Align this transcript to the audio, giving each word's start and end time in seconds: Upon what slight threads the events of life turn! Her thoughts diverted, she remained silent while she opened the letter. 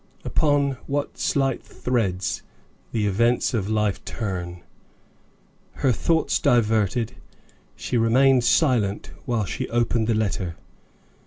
Upon 0.25 0.77
what 0.87 1.19
slight 1.19 1.61
threads 1.61 2.41
the 2.91 3.05
events 3.05 3.53
of 3.53 3.69
life 3.69 4.03
turn! 4.03 4.61
Her 5.73 5.91
thoughts 5.91 6.39
diverted, 6.39 7.13
she 7.75 7.99
remained 7.99 8.43
silent 8.43 9.11
while 9.25 9.45
she 9.45 9.69
opened 9.69 10.07
the 10.07 10.15
letter. 10.15 10.55